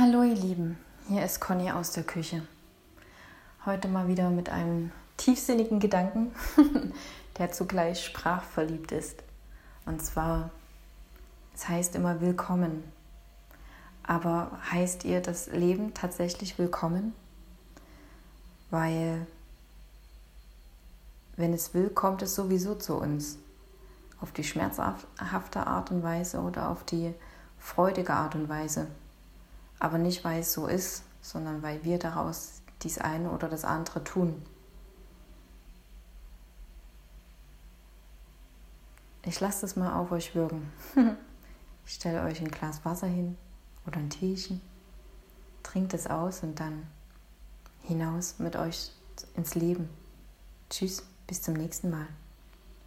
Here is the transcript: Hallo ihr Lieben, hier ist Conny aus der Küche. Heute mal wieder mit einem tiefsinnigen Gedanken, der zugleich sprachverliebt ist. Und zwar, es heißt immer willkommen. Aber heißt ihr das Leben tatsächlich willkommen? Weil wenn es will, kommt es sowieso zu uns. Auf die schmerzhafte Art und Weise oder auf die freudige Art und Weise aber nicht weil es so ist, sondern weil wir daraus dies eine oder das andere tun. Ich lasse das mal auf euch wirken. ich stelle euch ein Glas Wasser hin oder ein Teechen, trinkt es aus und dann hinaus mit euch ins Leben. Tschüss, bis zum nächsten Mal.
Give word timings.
Hallo 0.00 0.22
ihr 0.22 0.34
Lieben, 0.34 0.78
hier 1.08 1.22
ist 1.22 1.42
Conny 1.42 1.70
aus 1.70 1.90
der 1.90 2.04
Küche. 2.04 2.40
Heute 3.66 3.86
mal 3.86 4.08
wieder 4.08 4.30
mit 4.30 4.48
einem 4.48 4.92
tiefsinnigen 5.18 5.78
Gedanken, 5.78 6.32
der 7.38 7.52
zugleich 7.52 8.02
sprachverliebt 8.06 8.92
ist. 8.92 9.22
Und 9.84 10.00
zwar, 10.00 10.48
es 11.54 11.68
heißt 11.68 11.96
immer 11.96 12.22
willkommen. 12.22 12.82
Aber 14.02 14.58
heißt 14.70 15.04
ihr 15.04 15.20
das 15.20 15.48
Leben 15.48 15.92
tatsächlich 15.92 16.58
willkommen? 16.58 17.12
Weil 18.70 19.26
wenn 21.36 21.52
es 21.52 21.74
will, 21.74 21.90
kommt 21.90 22.22
es 22.22 22.34
sowieso 22.34 22.74
zu 22.74 22.94
uns. 22.94 23.36
Auf 24.22 24.32
die 24.32 24.44
schmerzhafte 24.44 25.66
Art 25.66 25.90
und 25.90 26.02
Weise 26.02 26.40
oder 26.40 26.70
auf 26.70 26.84
die 26.84 27.12
freudige 27.58 28.14
Art 28.14 28.34
und 28.34 28.48
Weise 28.48 28.86
aber 29.80 29.98
nicht 29.98 30.24
weil 30.24 30.40
es 30.40 30.52
so 30.52 30.66
ist, 30.66 31.02
sondern 31.22 31.62
weil 31.62 31.82
wir 31.82 31.98
daraus 31.98 32.62
dies 32.82 32.98
eine 32.98 33.30
oder 33.30 33.48
das 33.48 33.64
andere 33.64 34.04
tun. 34.04 34.40
Ich 39.24 39.40
lasse 39.40 39.62
das 39.62 39.76
mal 39.76 39.92
auf 39.98 40.12
euch 40.12 40.34
wirken. 40.34 40.72
ich 41.86 41.94
stelle 41.94 42.22
euch 42.22 42.40
ein 42.40 42.50
Glas 42.50 42.84
Wasser 42.84 43.06
hin 43.06 43.36
oder 43.86 43.98
ein 43.98 44.10
Teechen, 44.10 44.60
trinkt 45.62 45.92
es 45.92 46.06
aus 46.06 46.42
und 46.42 46.60
dann 46.60 46.86
hinaus 47.82 48.38
mit 48.38 48.56
euch 48.56 48.92
ins 49.34 49.54
Leben. 49.54 49.90
Tschüss, 50.70 51.02
bis 51.26 51.42
zum 51.42 51.54
nächsten 51.54 51.90
Mal. 51.90 52.06